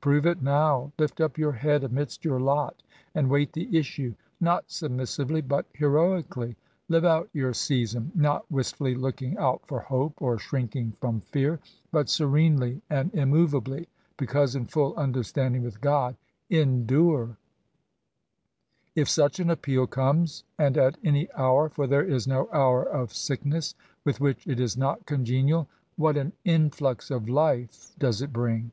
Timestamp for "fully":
8.74-8.96